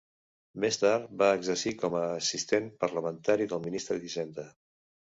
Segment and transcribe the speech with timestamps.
[0.63, 4.51] Més tard va exercir com a assistent parlamentari del ministre d'Hisenda.